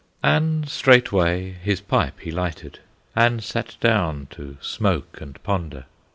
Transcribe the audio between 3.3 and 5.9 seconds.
sat down to smoke and ponder.